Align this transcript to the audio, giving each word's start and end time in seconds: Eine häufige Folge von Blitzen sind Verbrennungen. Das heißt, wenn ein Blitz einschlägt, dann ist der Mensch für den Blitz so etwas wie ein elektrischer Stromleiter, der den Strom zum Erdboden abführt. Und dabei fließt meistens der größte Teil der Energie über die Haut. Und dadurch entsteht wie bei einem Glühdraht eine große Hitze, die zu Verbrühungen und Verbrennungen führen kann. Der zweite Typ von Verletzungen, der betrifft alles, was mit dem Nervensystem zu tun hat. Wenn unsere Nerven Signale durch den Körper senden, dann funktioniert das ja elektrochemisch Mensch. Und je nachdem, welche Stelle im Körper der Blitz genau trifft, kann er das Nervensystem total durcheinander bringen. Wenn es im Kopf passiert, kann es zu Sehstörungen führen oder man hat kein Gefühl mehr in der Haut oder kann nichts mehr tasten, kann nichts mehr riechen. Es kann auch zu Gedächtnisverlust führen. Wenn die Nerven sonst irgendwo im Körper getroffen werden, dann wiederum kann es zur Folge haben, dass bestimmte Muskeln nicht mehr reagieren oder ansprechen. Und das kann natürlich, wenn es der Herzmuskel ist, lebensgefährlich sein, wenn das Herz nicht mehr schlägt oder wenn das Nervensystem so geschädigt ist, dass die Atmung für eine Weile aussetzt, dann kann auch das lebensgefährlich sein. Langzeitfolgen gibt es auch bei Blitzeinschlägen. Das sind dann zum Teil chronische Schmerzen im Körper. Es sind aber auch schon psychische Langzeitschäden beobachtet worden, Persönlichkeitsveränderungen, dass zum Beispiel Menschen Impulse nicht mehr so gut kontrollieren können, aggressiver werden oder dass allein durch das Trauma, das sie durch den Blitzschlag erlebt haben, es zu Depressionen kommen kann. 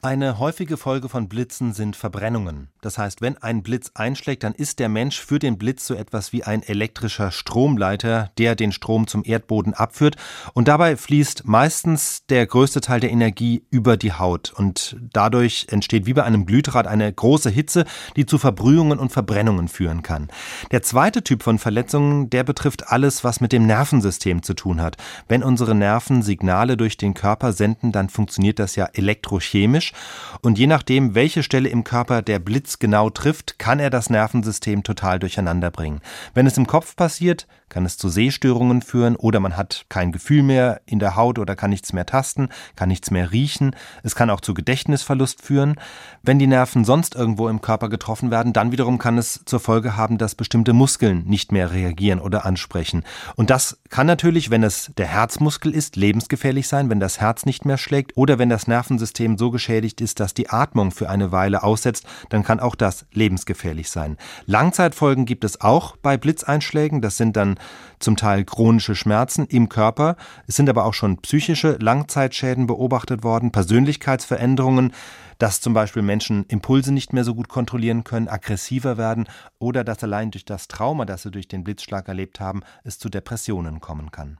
Eine 0.00 0.38
häufige 0.38 0.76
Folge 0.76 1.08
von 1.08 1.28
Blitzen 1.28 1.72
sind 1.72 1.96
Verbrennungen. 1.96 2.68
Das 2.80 2.98
heißt, 2.98 3.20
wenn 3.20 3.36
ein 3.38 3.64
Blitz 3.64 3.90
einschlägt, 3.96 4.44
dann 4.44 4.54
ist 4.54 4.78
der 4.78 4.88
Mensch 4.88 5.20
für 5.20 5.40
den 5.40 5.58
Blitz 5.58 5.88
so 5.88 5.94
etwas 5.94 6.32
wie 6.32 6.44
ein 6.44 6.62
elektrischer 6.62 7.32
Stromleiter, 7.32 8.30
der 8.38 8.54
den 8.54 8.70
Strom 8.70 9.08
zum 9.08 9.24
Erdboden 9.24 9.74
abführt. 9.74 10.14
Und 10.54 10.68
dabei 10.68 10.96
fließt 10.96 11.48
meistens 11.48 12.24
der 12.26 12.46
größte 12.46 12.80
Teil 12.80 13.00
der 13.00 13.10
Energie 13.10 13.64
über 13.72 13.96
die 13.96 14.12
Haut. 14.12 14.52
Und 14.52 14.96
dadurch 15.12 15.66
entsteht 15.70 16.06
wie 16.06 16.14
bei 16.14 16.22
einem 16.22 16.46
Glühdraht 16.46 16.86
eine 16.86 17.12
große 17.12 17.50
Hitze, 17.50 17.84
die 18.14 18.24
zu 18.24 18.38
Verbrühungen 18.38 19.00
und 19.00 19.10
Verbrennungen 19.10 19.66
führen 19.66 20.02
kann. 20.04 20.28
Der 20.70 20.82
zweite 20.84 21.24
Typ 21.24 21.42
von 21.42 21.58
Verletzungen, 21.58 22.30
der 22.30 22.44
betrifft 22.44 22.86
alles, 22.92 23.24
was 23.24 23.40
mit 23.40 23.50
dem 23.50 23.66
Nervensystem 23.66 24.44
zu 24.44 24.54
tun 24.54 24.80
hat. 24.80 24.96
Wenn 25.26 25.42
unsere 25.42 25.74
Nerven 25.74 26.22
Signale 26.22 26.76
durch 26.76 26.96
den 26.96 27.14
Körper 27.14 27.52
senden, 27.52 27.90
dann 27.90 28.10
funktioniert 28.10 28.60
das 28.60 28.76
ja 28.76 28.84
elektrochemisch 28.92 29.87
Mensch. 29.88 29.92
Und 30.40 30.58
je 30.58 30.66
nachdem, 30.66 31.14
welche 31.14 31.42
Stelle 31.42 31.68
im 31.68 31.84
Körper 31.84 32.22
der 32.22 32.38
Blitz 32.38 32.78
genau 32.78 33.10
trifft, 33.10 33.58
kann 33.58 33.80
er 33.80 33.90
das 33.90 34.10
Nervensystem 34.10 34.82
total 34.82 35.18
durcheinander 35.18 35.70
bringen. 35.70 36.00
Wenn 36.34 36.46
es 36.46 36.56
im 36.56 36.66
Kopf 36.66 36.94
passiert, 36.96 37.46
kann 37.68 37.84
es 37.84 37.98
zu 37.98 38.08
Sehstörungen 38.08 38.82
führen 38.82 39.16
oder 39.16 39.40
man 39.40 39.56
hat 39.56 39.84
kein 39.88 40.12
Gefühl 40.12 40.42
mehr 40.42 40.80
in 40.86 40.98
der 41.00 41.16
Haut 41.16 41.38
oder 41.38 41.54
kann 41.54 41.70
nichts 41.70 41.92
mehr 41.92 42.06
tasten, 42.06 42.48
kann 42.76 42.88
nichts 42.88 43.10
mehr 43.10 43.30
riechen. 43.30 43.76
Es 44.02 44.14
kann 44.14 44.30
auch 44.30 44.40
zu 44.40 44.54
Gedächtnisverlust 44.54 45.42
führen. 45.42 45.74
Wenn 46.22 46.38
die 46.38 46.46
Nerven 46.46 46.84
sonst 46.84 47.14
irgendwo 47.14 47.48
im 47.48 47.60
Körper 47.60 47.88
getroffen 47.88 48.30
werden, 48.30 48.52
dann 48.52 48.72
wiederum 48.72 48.98
kann 48.98 49.18
es 49.18 49.42
zur 49.44 49.60
Folge 49.60 49.96
haben, 49.96 50.18
dass 50.18 50.34
bestimmte 50.34 50.72
Muskeln 50.72 51.24
nicht 51.26 51.52
mehr 51.52 51.72
reagieren 51.72 52.20
oder 52.20 52.46
ansprechen. 52.46 53.04
Und 53.36 53.50
das 53.50 53.78
kann 53.88 54.06
natürlich, 54.06 54.50
wenn 54.50 54.62
es 54.62 54.92
der 54.96 55.06
Herzmuskel 55.06 55.74
ist, 55.74 55.96
lebensgefährlich 55.96 56.68
sein, 56.68 56.90
wenn 56.90 57.00
das 57.00 57.20
Herz 57.20 57.46
nicht 57.46 57.64
mehr 57.64 57.78
schlägt 57.78 58.16
oder 58.16 58.38
wenn 58.38 58.48
das 58.48 58.66
Nervensystem 58.66 59.38
so 59.38 59.50
geschädigt 59.50 60.00
ist, 60.00 60.20
dass 60.20 60.34
die 60.34 60.50
Atmung 60.50 60.90
für 60.90 61.08
eine 61.08 61.32
Weile 61.32 61.62
aussetzt, 61.62 62.06
dann 62.28 62.44
kann 62.44 62.60
auch 62.60 62.74
das 62.74 63.06
lebensgefährlich 63.12 63.90
sein. 63.90 64.16
Langzeitfolgen 64.46 65.24
gibt 65.24 65.44
es 65.44 65.60
auch 65.60 65.96
bei 65.96 66.16
Blitzeinschlägen. 66.16 67.00
Das 67.00 67.16
sind 67.16 67.36
dann 67.36 67.58
zum 67.98 68.16
Teil 68.16 68.44
chronische 68.44 68.94
Schmerzen 68.94 69.46
im 69.46 69.68
Körper. 69.68 70.16
Es 70.46 70.56
sind 70.56 70.68
aber 70.68 70.84
auch 70.84 70.94
schon 70.94 71.18
psychische 71.18 71.76
Langzeitschäden 71.80 72.66
beobachtet 72.66 73.22
worden, 73.22 73.52
Persönlichkeitsveränderungen, 73.52 74.92
dass 75.38 75.60
zum 75.60 75.72
Beispiel 75.72 76.02
Menschen 76.02 76.44
Impulse 76.48 76.92
nicht 76.92 77.12
mehr 77.12 77.24
so 77.24 77.34
gut 77.34 77.48
kontrollieren 77.48 78.04
können, 78.04 78.28
aggressiver 78.28 78.98
werden 78.98 79.26
oder 79.58 79.84
dass 79.84 80.04
allein 80.04 80.30
durch 80.30 80.44
das 80.44 80.68
Trauma, 80.68 81.06
das 81.06 81.22
sie 81.22 81.30
durch 81.30 81.48
den 81.48 81.64
Blitzschlag 81.64 82.08
erlebt 82.08 82.40
haben, 82.40 82.62
es 82.84 82.98
zu 82.98 83.08
Depressionen 83.08 83.80
kommen 83.80 84.10
kann. 84.10 84.36